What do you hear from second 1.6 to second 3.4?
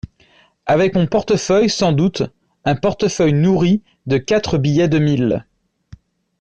sans doute… un portefeuille